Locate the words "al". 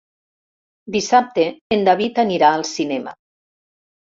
2.57-2.67